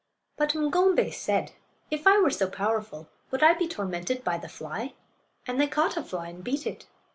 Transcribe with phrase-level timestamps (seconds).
[0.35, 1.51] But Ng'ombay said,
[1.91, 4.93] "If I were so powerful would I be tormented by the fly?"
[5.45, 6.87] And they caught a fly and beat it.